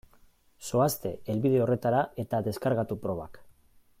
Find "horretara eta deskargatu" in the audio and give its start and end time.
1.67-3.01